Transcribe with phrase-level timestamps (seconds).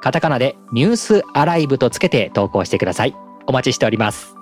[0.00, 3.14] カタカナでニュースアライブとつけて投稿してください
[3.46, 4.40] お待ちしております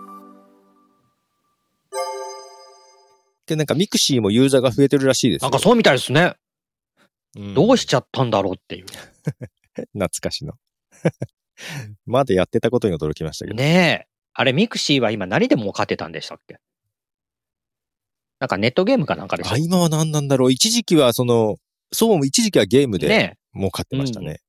[3.48, 5.46] で、なんかミクシーもユーザーが増えてるらしいですよ。
[5.46, 6.34] なんかそうみたいですね、
[7.36, 8.86] うんどうしちゃったんだろうっていう
[9.94, 10.54] 懐かしの。
[12.06, 13.56] まだやってたことに驚きましたけど。
[13.56, 16.58] ねえあれミクシーは今何で儲かってたんでしたっけ？
[18.38, 20.52] なんかネットゲームかなんかでしょあ、今は何なんだろう。
[20.52, 21.56] 一時期はその、
[21.92, 24.27] そう、一時期はゲームでね儲かってましたね。
[24.27, 24.47] うん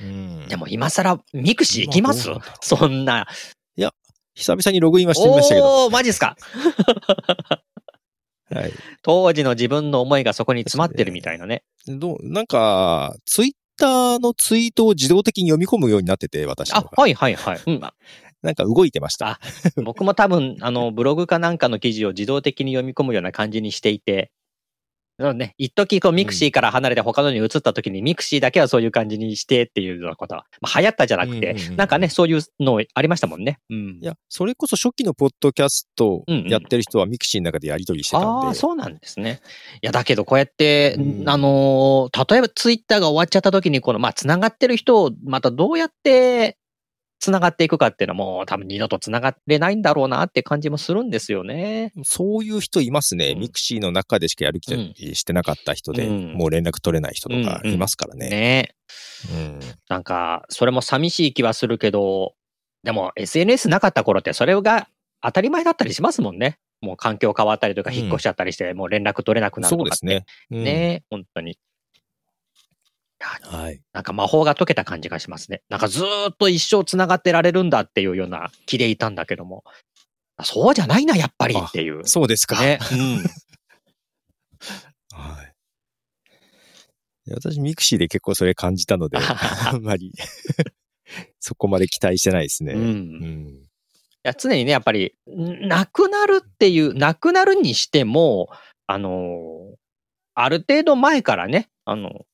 [0.00, 2.28] えでも今更ミクシー行きます？
[2.60, 3.26] そんな。
[4.38, 5.86] 久々にログインはしてみましたけど。
[5.86, 6.36] おーマジっすか？
[8.54, 8.72] はい。
[9.00, 11.62] 当時の自分の思いがそこに詰まってるみたいなね。
[11.86, 17.94] どう、なんか、ツイッターのツイートを自動的に読み込むようになってて、私あはいはいはい、うん、な
[18.50, 19.28] んか動いてました。
[19.28, 19.40] あ
[19.82, 24.30] 僕も多分、あの、ブログかなんかの記事を自動的に読み込むような感じにしていて、
[25.18, 33.58] そうね、一時こうミクシーから離れて他のに移った時に、ミクシーだけはそういう感じにしてっていうようなことは、まあ、流行ったじゃなくて、うんうんうんなんかね、そういうのありましたもんね。
[33.70, 34.04] うんい。
[34.04, 38.46] や、それこそ初期のポッドキャストうんうんやってる人はミクシーの中でやり取りしてたんで。
[38.48, 39.40] ああ、そうなんですね。
[39.82, 46.56] いや、だけどこうやって、うんあのー例えばツイッターが終わっちゃった時に、この、まあ、繋がってる人をまたどうやって
[47.18, 51.92] 繋がっていくかっていうのはもう多分二度と繋がれないんだろうなって感じもするんですよね。
[52.04, 53.30] そういう人いますね。
[53.30, 58.28] うんミクシーの中でしかやる気うんしてなかった人で、うんもう連絡取れない人とかうんうんいますからね。
[58.28, 58.74] ね
[59.32, 62.34] うんなんか、それも寂しい気はするけど、
[62.82, 64.88] でも SNS なかった頃ってそれが
[65.22, 66.58] 当たり前だったりしますもんね。
[66.80, 69.96] もう環境変わったりとか引っ越しちゃったりして、もう連絡取れなくなるとかって。
[69.96, 70.26] そうですね。
[70.50, 71.58] うんね本当に。
[73.20, 73.80] はい。
[73.92, 75.62] なんか魔法が解けた感じがしますね。
[75.68, 79.64] なんかずーっと一生繋がってられるんだっていうような気でいたんだけども、
[80.36, 82.06] あそうじゃないな、やっぱりっていう。
[82.06, 82.60] そうですか。
[82.60, 82.78] ね。
[82.92, 83.16] うん。
[85.18, 85.52] はい。
[87.32, 90.12] 私、ミクシーで結構それ感じたので、あんまり
[91.40, 92.74] そこまで期待してないですね。
[92.74, 93.62] うんうん
[94.24, 98.48] いや常にね、やっぱり、んなくなるっていう、なくなるにしても、
[98.88, 99.76] あのー
[100.38, 102.26] ある程度前からね、あの、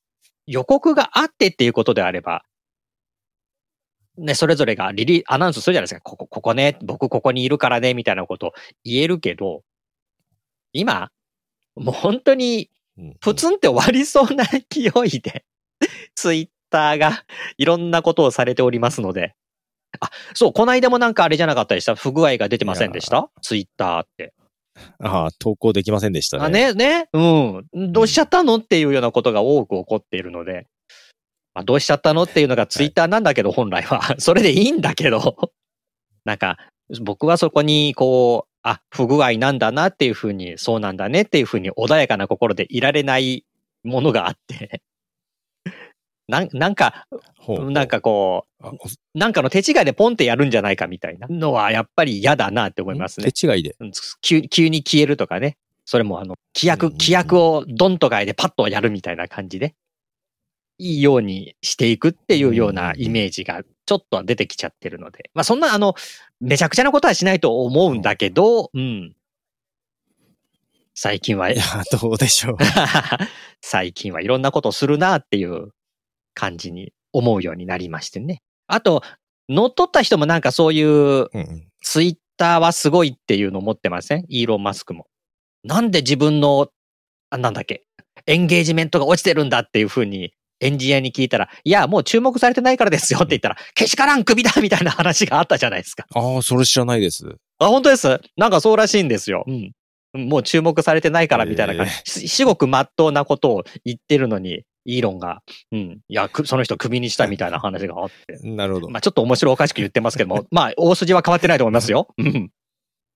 [0.47, 2.45] 予告があってっていうことであれば、
[4.19, 6.01] ね、それぞれがリリー、アナウンスするじゃないですか。
[6.01, 8.53] ここ、ここね、僕ここにいるからね、みたいなこと
[8.85, 9.63] 言えるけど、
[10.73, 11.11] 今、
[11.77, 15.47] もう本当に、うんプツンって終わりそうな勢いで、
[16.15, 17.25] ツイッターが
[17.57, 19.35] いろんなことをされておりますので。
[19.99, 21.95] あ、そう、この間もなんかあれじゃなかったでした？
[21.95, 23.31] 不具合が出てませんでした？
[23.41, 24.35] ツイッターって。
[25.01, 26.45] ああ、投稿できませんでしたね。
[26.45, 27.21] あ、ね、ね、う
[27.79, 27.93] ん。
[27.93, 30.67] どうしちゃったのっていうようなことが多く起こっているので。
[31.55, 34.17] まあ、どうしちゃったのっていうのがツイッターなんだけど、 本来は。
[34.19, 35.53] それでいいんだけど。
[36.25, 36.57] なんか、
[37.03, 43.45] 僕はそこに、こう、あ、不具合なんだなっていうふうに、そうなんだねっていうふうに穏やかな心でいられない
[43.83, 44.83] ものがあって。
[46.29, 47.07] なんなんか、
[47.49, 48.79] なんかこあう、
[49.15, 53.33] なんかの手違いでポンってやるんじゃないかみたいなのはやっぱり嫌だなって思いますね。
[53.33, 53.77] 手違いで。
[53.81, 55.57] うん急急に消えるとかね。
[55.85, 59.75] それもあの、規約、規約をドンと変えてパッとやるみたいな感じで、
[60.79, 65.31] いいようにしていくっていうようなイメージがちょっとは出てきちゃってるので。
[65.35, 65.95] まあそんなあの、
[66.41, 69.15] めちゃくちゃなことはしないと思うんだけど、うん。
[70.95, 71.63] 最近はい、や、
[72.01, 72.57] どうでしょう。
[73.61, 75.73] 最近はいろんなことをするなっていう
[76.35, 78.43] 感じに思うようになりましてね。
[78.67, 79.03] あと、
[79.49, 81.29] 乗っ取った人もなんかそういう
[81.83, 84.25] ツイッターはすごいっていうのを持ってません？
[84.29, 85.07] イーロン・マスクも。
[85.65, 86.69] なんで自分の、
[87.31, 87.85] あなんだっけ、
[88.27, 96.07] エンゲージメントが落ちてるんだっていうふうにエンジニアに聞いたら、いや、もう注目されてないからですよって言ったら、けしからん首だみたいな話があったじゃないですか。
[96.15, 97.27] ああ、それ知らないです。
[97.59, 98.21] あ、本当です？
[98.37, 99.45] なんかそうらしいんですよ。
[99.47, 99.73] うん。
[100.15, 102.27] もう注目されてないからみたいな感じ。
[102.27, 106.01] し至極真っ当なことを言ってるのに、イーロンが、うん。
[106.09, 108.39] いや、くその人クビにしたみたいな話があって。
[108.49, 108.89] なるほど。
[108.89, 112.09] まあちょっと面白おかしく言ってますけども、 まあ大筋は変わってないと思いますよ。
[112.19, 112.51] うん。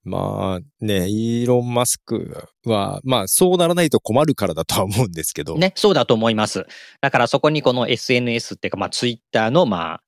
[0.04, 5.56] まあね、イーロン・マスクは、まあそうならないと困るからだとは思うんですけど。
[5.56, 6.64] ね、そうだと思います。
[7.00, 10.02] だからそこにこの SNS っていうか、まあツイッターの、まあ、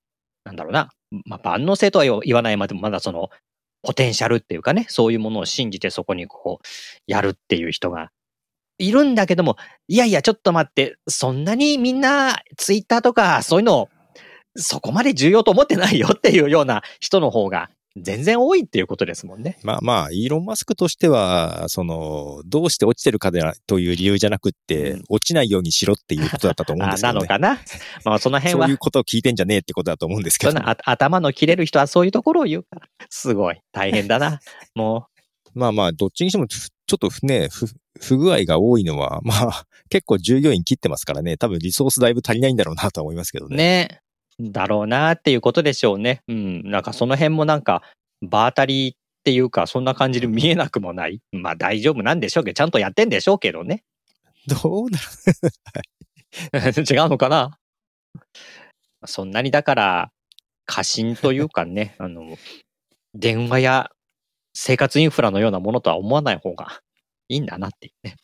[0.45, 0.89] なんだろうな、
[1.25, 3.29] まあ万能性とは言わないまでも、まだその、
[3.81, 6.67] ポテンシャルっていうかね、そういうものを信じてそこにこう、
[7.07, 8.09] やるっていう人が
[8.79, 13.89] いるんだけども、いやいや、ちょっと待って、そんなにみんなツイッターとかそういうの
[14.55, 19.57] そこまで重要と思ってないよっていうような人の方が全然多いっていうことですもんね。
[19.63, 27.19] まあまあ、イーロン・マスクとしては、その、どうして落ちてるかでという理由じゃなくって、うん落ちないようにしろっていうことだったと思うんあですけど、 ね。
[27.19, 27.59] なのかな？
[28.05, 32.87] まあその辺はそういう、ことを聞いてんじゃねえってことだと思うんですけど、頭の切れる人はそういうところを言うから。
[33.09, 33.59] すごい。
[33.71, 34.39] 大変だな。
[34.75, 35.07] も
[35.53, 37.67] まあまあ、どっちにしても、ふちょっとね、不
[37.99, 43.55] 不具合が多いのは、 まあ、結構従業員切ってますからね、多分リソースだいぶ足りないんだろうなとは思いますけどう、ね。
[43.57, 43.99] ね。
[44.39, 46.21] だろうなっていうことでしょうね。
[46.27, 46.69] うん。
[46.69, 47.83] なんかその辺もなんか、
[48.21, 51.21] 場当たりっていうか、そんな感じで見えなくもない。
[51.31, 53.83] まあ大丈夫なんでしょうけど、ちゃんとやってんでしょうけどね。
[54.47, 54.97] どうな
[56.71, 56.71] る？
[56.89, 57.57] 違うのかな？
[59.05, 60.11] そんなにだから、
[60.65, 62.37] 過信というかね、あの、
[63.13, 63.89] 電話や
[64.53, 66.81] 生活インフラのようなものとは思わない方が
[67.29, 68.15] いいんだなっていうね。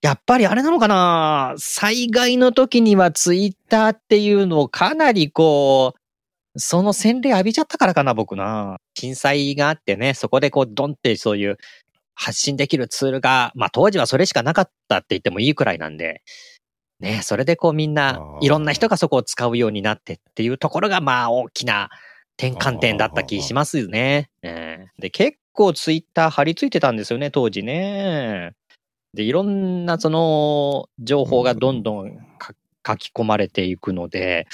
[0.00, 1.54] やっぱりあれなのかな？
[1.58, 8.78] 災害の時にはツイッターっていうのをかなりこう、その洗礼浴びちゃったからかな、僕な。
[8.94, 11.58] 震災があってね、そこでこう、ドンってそういう
[12.14, 16.22] 発信できるツールが、まあ当時はそれしかなかったって言ってもいいくらいなんで、
[17.00, 21.90] ね、それでこうみんないろんな人がそこを使うようになってっていうところが、まあ大きな
[22.38, 24.30] 転換点だった気しますよね。
[24.42, 28.52] えーで、結構ツイッター張り付いてたんですよね、当時ね。
[29.14, 32.54] で、いろんなその情報がどんどんか
[32.86, 34.46] 書き込まれていくので、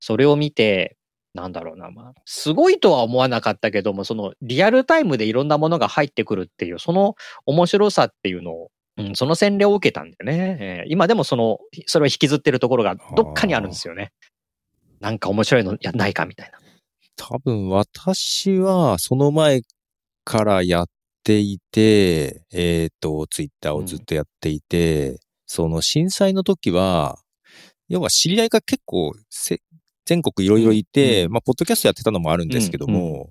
[0.00, 0.96] それを見て、
[1.34, 7.14] なんだろうな、まあ、すごいとは思わなかったけども、そのリアルタイムでいろんなものが入ってくるっていう、その
[7.44, 14.12] 面白さっていうのを、うん、その洗礼を受けたんでね、えー今でもその、それを引きずってるところがどっかにあるんですよね。
[15.00, 16.58] なんか面白いのやないかみたいな。
[17.16, 19.62] 多分私はその前
[20.26, 20.86] からやっ
[21.22, 27.20] ていて、えっ、と、ツイッターをずっとやっていて、その震災の時は、
[27.88, 29.60] 要は知り合いが結構せ
[30.04, 31.32] 全国いろいろいて、うん。
[31.32, 33.30] まあ、ポッドキャストやってたのもあるんですけども、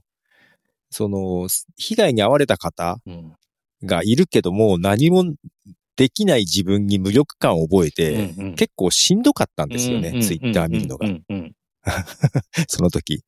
[0.90, 3.34] その、被害に遭われた方うん。
[3.84, 5.26] がいるけども、何も
[5.98, 8.56] できない自分に無力感を覚えて、うんうん。
[8.56, 11.08] 結構しんどかったんですよね、うんうんツイッター見るのが。
[11.08, 11.10] う。
[11.10, 11.56] んうん
[12.68, 13.22] その時。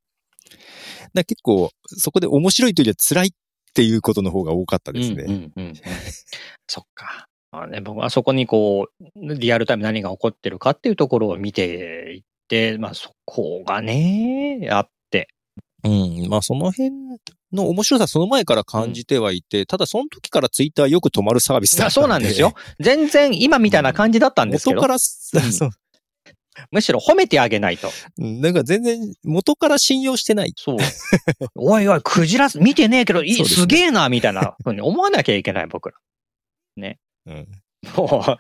[1.14, 3.31] 結構、そこで面白いというよりは辛いっ
[3.78, 5.26] ていうことの方が多かったですね。
[5.28, 5.74] うんうんうんうん
[6.68, 7.28] そっか。
[7.52, 15.30] まあね、僕はそこにこう、リアルタイム何が起こってるかっていうところを見ていって、まあそこがね、あって。
[15.84, 16.28] うん。
[16.28, 16.92] まあその辺
[17.54, 21.94] の面白さその前から感じてはいて、ただその時からツイッターよく止まるサービスだったんで。
[21.94, 22.54] そうなんですよ。。
[22.80, 25.00] 全然今みたいな感じだったんですけど、元から、ん
[25.54, 25.70] そう。
[26.71, 27.89] むしろ褒めてあげないと。
[28.18, 30.54] うんなんか全然元から信用してない。
[30.57, 30.77] そう。
[31.56, 35.95] おいおい、クジラ見てねえけど、いい、ねすげえな、みたいなふうに思わなきゃいけない、僕ら。
[37.27, 37.48] うん。
[37.95, 38.38] もう、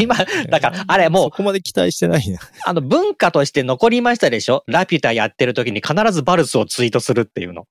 [0.00, 0.16] 今、
[0.48, 2.38] だから、あれもうそこまで期待してないな。
[2.64, 4.64] あの、文化として残りましたでしょ？
[4.66, 7.66] ラピュタやってる時に必ずバルスをツイートするっていうの。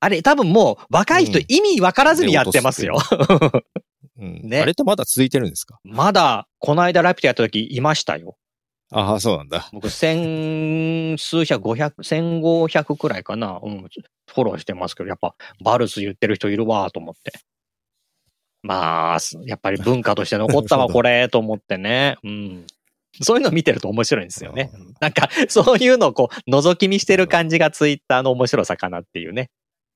[0.00, 2.98] あれ、多分もう若い人うん意味わからずにやってますよ。
[4.18, 5.78] うんねあれってまだ続いてるんですか？
[5.84, 8.36] まだ、この間ラピュタやった時いましたよ。
[8.90, 9.68] ああ、そうなんだ。
[9.72, 13.58] 僕、千数百、五百、千五百くらいかな。
[13.62, 13.88] うん、
[14.32, 17.32] フォローしてますけど、やっぱ、バルス言ってる人いるわ、と思って。
[18.62, 22.16] まあ、すやっぱり文化として残ったわ、 これ、と思ってね。
[22.22, 22.66] うん。
[23.22, 24.70] そういうの見てると面白いんですよね。
[25.00, 29.50] なんか、そういうのをこう、覗き見してる感じがツイッターの面白さかなっていうね。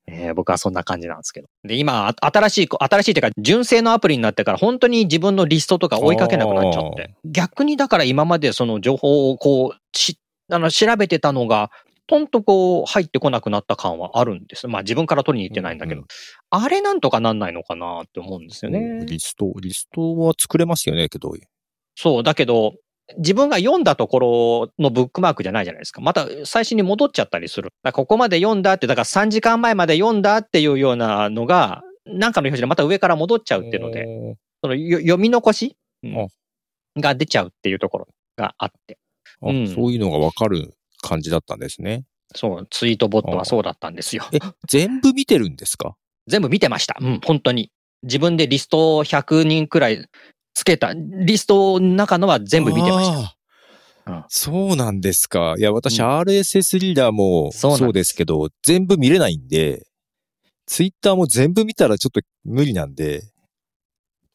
[0.06, 1.48] えー僕はそんな感じなんですけど。
[1.64, 7.14] で、今、あ新しい、新しいっていうか、純正のアプリになってから、本当に自分のリストとか追いかけなくなっちゃって。
[7.24, 10.18] 逆にだから今までその情報をこう、し、
[10.50, 11.70] あの、調べてたのが、
[12.06, 14.66] ポンとこう、入ってこなくなった感はあるんです。
[14.66, 16.00] まあ自分から取りに行ってないんだけど。
[16.00, 16.06] うん
[16.52, 19.06] あれなんとかなんないのかなって思うんですよね。
[19.06, 21.32] リスト、リストは作れますよね、けど。
[21.94, 22.74] そう、だけど、
[23.18, 26.00] 自分が読んだところのブックマークじゃないじゃないですか。
[26.00, 27.72] また最初に戻っちゃったりする。
[27.92, 34.36] ここまで読んだって、だから3時間前まで読んだっていうようなのが、なんかの表示でまた上から戻っちゃうっていうので、で。
[34.62, 36.26] そのよ読み残し、うんあ
[36.98, 38.98] が出ちゃうっていうところがあって。
[39.42, 42.04] あうんそういうのがわかる感じだったんですね。
[42.34, 44.24] そう、ツイートボットはそうだったんですよ。
[44.32, 44.38] え、
[44.68, 45.94] 全部見てるんですか？
[46.26, 46.96] 全部見てました。
[47.00, 47.70] うん、本当に。
[48.02, 50.06] 自分でリスト100人くらい
[50.54, 53.14] つけた、リストの中のは全部見てました。
[53.14, 53.20] た
[54.06, 55.54] うんそうなんですか。
[55.58, 59.86] いや、私、うん RSS リーダーもそうですけど、全部見れないんで、
[60.66, 63.22] ツイッターも全部見たらちょっと無理なんで、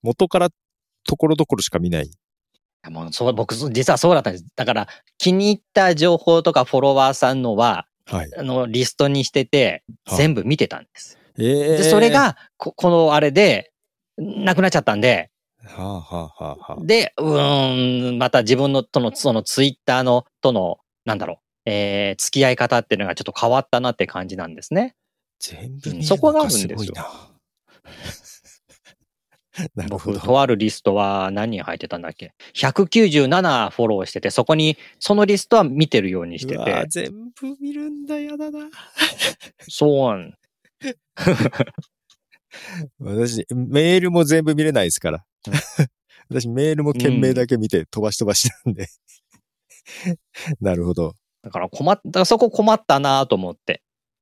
[0.03, 0.49] 元から
[1.05, 2.11] ところどころしか見ない。
[2.89, 4.45] もうそう、僕、実はそうだったんです。
[4.55, 8.29] だから、気に入った情報とかフォロワーさんのは、はい。
[8.37, 11.17] あの、リストにしてて、はい全部見てたんです。
[11.39, 13.71] ええで、それ、が、ここのあれで、
[14.17, 15.31] なくなっちゃったんで、
[15.65, 24.95] はあ、はあはあはあ、で、うーん、また自分の、との、そのツイッターの、との、なんだろえー付き合い方っていうのがちょっと変わったなって感じなんですね。
[25.39, 27.31] 全部見るそこがあのかるんですよすごいな。
[29.75, 30.25] なるほ僕、ど。
[30.25, 38.69] とあるリストは何人入ってたんだっけ ?197 フォローしてて、そこに、そのリストは見てるようにしてて、全部見るんだ、やだな。
[39.67, 40.33] そうなん。
[42.99, 45.25] 私、メールも全部見れないですから。
[46.29, 48.87] 私、メールも件名だけ見て飛ばし飛ばしなんで。
[50.61, 51.13] なるほど。
[51.43, 53.81] だから困っ、だからそこ困ったなと思って。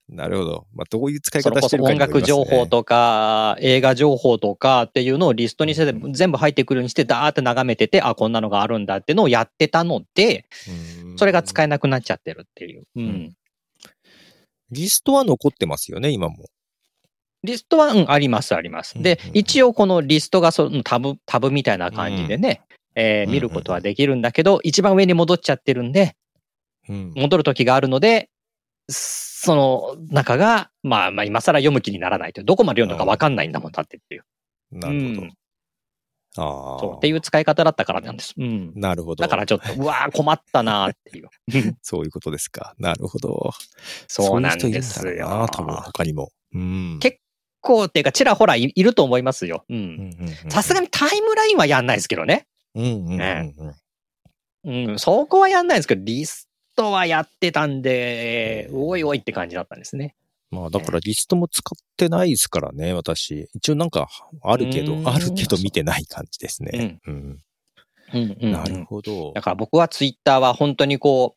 [0.09, 0.67] なるほど。
[0.73, 12.87] まあ、どういう使い方してるか音楽情報とか、映画情報とかっていうのをリストにしてて、全部入ってくるようにして、ダーって眺めてて、あ、こんなのがあるんだっていうのをやってたので、うんそれが使えなくなっちゃってるっていう。
[12.95, 13.35] うん。
[14.71, 16.45] リストは残ってますよね、今も。
[17.43, 19.01] リストは、うん、あります、あります。
[19.01, 22.61] でうんうん、一応このリストがそのタブ、タブみたいな感じでね、
[22.95, 26.15] えー見ることはできるんだけど、一番上に戻っちゃってるんで、
[26.89, 27.13] うん。
[27.15, 28.29] 戻る時があるので、
[28.89, 32.45] その中が、まあまあ今更読む気にならないという。
[32.45, 34.23] どこまで読んだかわかんないんだもんだってっていう。
[34.71, 35.21] なるほど。
[35.21, 35.33] うん
[36.35, 36.79] ああ。
[36.79, 36.97] そう。
[36.97, 38.33] っていう使い方だったからなんです。
[38.37, 38.73] うん。
[38.75, 39.21] なるほど。
[39.21, 41.29] だからちょっと、うわー困ったなーっていう。
[41.81, 42.73] そういうことですか。
[42.79, 43.51] なるほど。
[44.07, 45.47] そうなんですよ。
[45.51, 46.31] 多分他にも。
[46.53, 46.97] うん。
[46.99, 47.19] 結
[47.63, 49.65] こうっていうか、ちらほらいいると思いますよ。
[49.69, 49.73] う。
[49.73, 50.15] うん
[50.49, 52.45] さすがにタイムラインはやんないですけどね。
[52.75, 53.75] うんうん
[54.65, 54.99] うん。
[54.99, 60.15] そこはやんないですけど、リストはやってたんで、おいおいって感じだったんですね。
[60.51, 63.49] まあだからリストも使ってないですからね、私。
[63.53, 64.09] 一応なんか
[64.43, 66.99] あるけどう、んあるけど見てない感じですね。
[67.07, 67.39] うん。
[68.39, 69.41] なるほどだ。
[69.41, 71.35] から僕はツイッターは本当にこ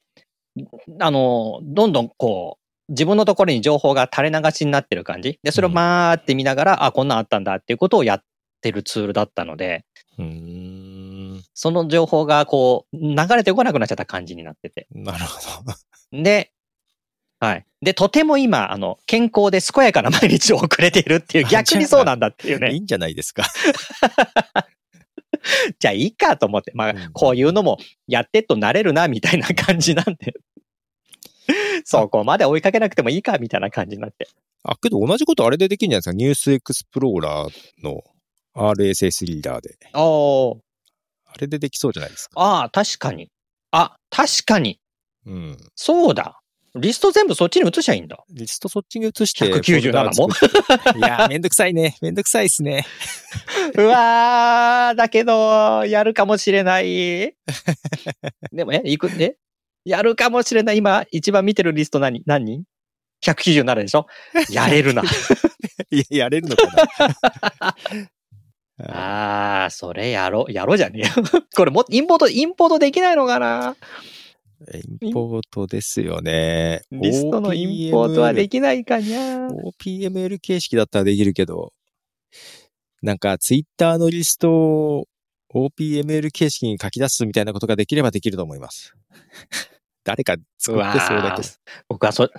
[0.56, 0.60] う、
[1.00, 5.38] あの、どんどんこう、自分のところに情報が垂れ流しになってる感じ？
[5.42, 8.24] で、それをまーって見ながら、あ、こんなんあったんだっていうことをやっ
[8.60, 9.84] てるツールだったので、
[10.18, 11.42] うーん。
[11.54, 14.86] その情報がこう、流れてこなくなっちゃった感じになってて。
[14.92, 16.22] なるほど。
[16.22, 16.52] で、
[17.38, 17.66] はい。
[17.82, 22.74] で、とても今、あの、健康で健やかな毎日を送れているっていう、あ逆にそうなんだっていういね。
[22.74, 23.44] いんじゃないですか。
[25.78, 27.78] じゃあいいかと思って、まあうん、こういうのも
[28.08, 30.32] やってっとなれるな、みたいな感じなんで。
[31.84, 34.28] そこまで追いかけなくてもいいか、みたいな感じになって。
[34.64, 36.12] あ、けど同じことあれでできるんじゃないですか？
[36.14, 38.02] ニュースエクスプローラーの
[38.54, 39.76] RSS リーダーで。
[39.94, 40.58] おー。
[41.26, 42.40] あれでできそうじゃないですか？
[42.40, 43.28] ああ、確かに。
[43.70, 44.80] あ、確かに。
[45.26, 45.56] うん。
[45.74, 46.40] そうだ。
[46.78, 48.22] リスト全部そっちに移しゃいいんだ。
[48.30, 49.46] リストそっちに移して。
[49.50, 50.28] 197も
[50.98, 51.96] いやー、めんどくさいね。
[52.02, 52.84] めんどくさいっすね。
[53.78, 57.34] うわー、だけど、やるかもしれない。
[58.52, 59.36] でも、え、いく、え
[59.86, 60.78] やるかもしれない。
[60.78, 62.22] 今、一番見てるリスト何？
[62.26, 62.64] 何人
[63.24, 64.06] ?197 でしょ？
[64.50, 65.02] やれるな。
[65.90, 66.66] いや、やれるのか
[67.60, 67.76] な？
[68.92, 71.12] ああー、それやろう、やろうじゃねえよ。
[71.56, 73.76] これも、インポート、インポートできないのかな？
[75.00, 76.82] インポートですよね。
[76.90, 81.72] リストのインポートはできないかにゃ OPML 形式だったらできるけど、
[83.02, 85.04] なんかツイッターのリストを
[85.54, 88.94] OPML 形式に書き出すみたいなことができればできると思います。
[90.06, 91.48] 誰か作ってそうだけど。
[91.88, 92.30] 僕はそ、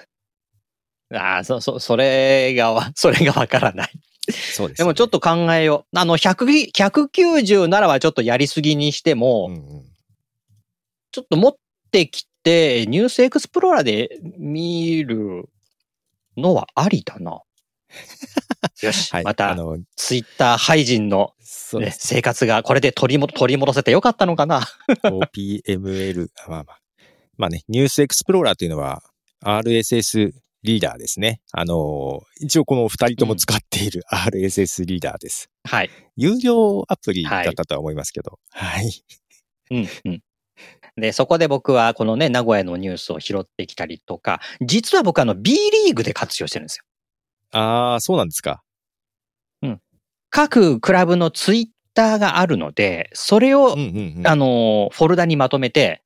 [1.14, 3.92] ああ、そ、そ、それがわ、 それがわからない。
[4.32, 5.98] そうです、でもちょっ、と考えよう。
[6.00, 9.86] あの、100 190ならはちょっとやりすぎにしても、うんうん、
[11.12, 11.56] ちょっと持っ
[11.92, 15.50] てきて、ニュースエクスプローラーで見る
[16.38, 17.42] のはありだな。
[18.82, 19.24] よし、はい。
[19.26, 21.34] またあ、の、ツイッター廃人の、
[21.74, 21.94] ね。
[21.98, 24.62] 生活がこれで取りも取り戻せてよかったのかな。
[25.04, 26.80] OPML、まあまあ。
[27.38, 29.04] まあね、ニュースエクスプローラーというのは
[29.44, 30.32] RSS
[30.64, 31.42] リーダーですね。
[31.52, 35.50] あの、一応この二人とも使っている RSS リーダーです。
[35.64, 35.90] はい。
[36.16, 38.40] 有料アプリだったとは思いますけど。
[38.52, 38.92] はい。
[39.72, 40.22] うん、うん。
[41.00, 46.84] で、そこで僕はこのね、名古屋のニュースを拾ってきたりとか、実は僕あの B リーグで活用してるんですよ。
[47.52, 48.64] ああ、そうなんですか。
[50.30, 54.28] 各クラブのツイッターがあるので、それを、うんうんうん。
[54.28, 56.04] あの、フォルダにまとめて、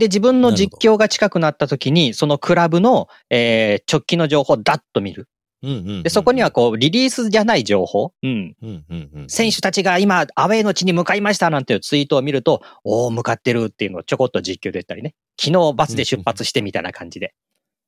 [0.00, 5.28] で、自分の実況が近くなった時に、そのクラブの、えー直近の情報をダッと見る。
[5.62, 8.56] うんうんうんで、そこにはこう、リリースじゃない情報、うん。
[8.62, 9.28] うんうんうん。
[9.28, 15.14] 選手たちが今、アウェイの地に向かいましたなんていうツイートを見ると、おお向かってるっていうのをちょこっと実況で言ったりね。
[15.38, 17.34] 昨日バスで出発してみたいな感じで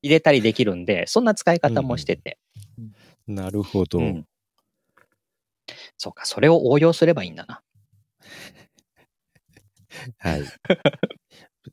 [0.02, 2.38] 入れたりできるんで、そんな使い方もしてて。
[3.26, 4.00] なるほど。
[4.00, 4.26] うん
[5.96, 7.62] そうか、それを応用すればいいんだな。
[10.18, 10.42] はい。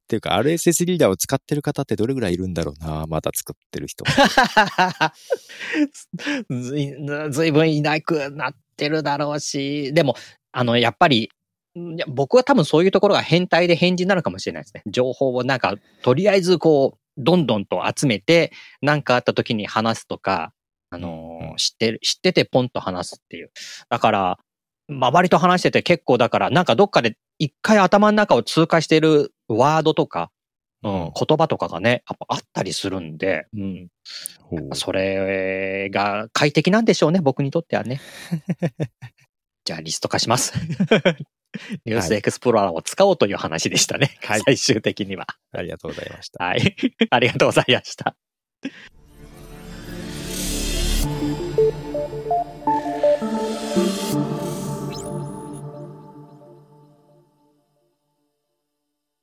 [0.09, 4.03] っていうか、RSS リーダーを使ってる方ってどれぐらいいるんだろうな、まだ作ってる人。
[6.49, 6.95] ず い
[7.29, 10.15] ずいぶんいなくなってるだろうし、でも、
[10.51, 11.29] あの、やっぱり、
[12.07, 14.81] 僕は多分そういうところが変態で変人なのかもしれないですね。
[14.87, 18.51] 情報をなんか、とりあえずこう、どんどんと集めて、
[18.81, 20.53] 何かあった時に話すとか、
[20.89, 23.51] あのー、知ってる、知っててポンと話すっていう。
[23.89, 24.39] だから、
[24.89, 30.31] 周りと話してて結構だから、なんかどっかで一回頭の中を通過してるワードとか、
[30.83, 33.87] うん、言葉とかがね、やっぱあったりするんで、うん。
[34.73, 38.01] それが快適なんでしょうね、僕にとってはね。
[39.65, 40.53] じゃあリスト化します。
[41.85, 44.17] ニュースエクスプローラーを使おうという話でしたね。
[44.23, 45.27] はい、最終的には。
[45.51, 46.43] ありがとうございました。
[46.43, 46.75] はい。
[47.09, 48.15] ありがとうございました。